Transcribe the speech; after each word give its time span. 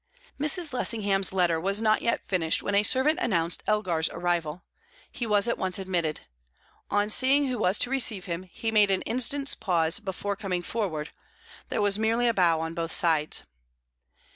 Mrs. 0.39 0.73
Lessingham's 0.73 1.31
letter 1.31 1.59
was 1.59 1.79
not 1.79 2.01
yet 2.01 2.27
finished 2.27 2.63
when 2.63 2.73
a 2.73 2.81
servant 2.81 3.19
announced 3.19 3.61
Elgar's 3.67 4.09
arrival. 4.09 4.63
He 5.11 5.27
was 5.27 5.47
at 5.47 5.59
once 5.59 5.77
admitted. 5.77 6.21
On 6.89 7.11
seeing 7.11 7.45
who 7.49 7.59
was 7.59 7.77
to 7.77 7.89
receive 7.91 8.25
him, 8.25 8.41
he 8.51 8.71
made 8.71 8.89
an 8.89 9.03
instant's 9.03 9.53
pause 9.53 9.99
before 9.99 10.35
coming 10.35 10.63
forward; 10.63 11.11
there 11.69 11.83
was 11.83 11.99
merely 11.99 12.27
a 12.27 12.33
bow 12.33 12.59
on 12.61 12.73
both 12.73 12.91
sides. 12.91 13.43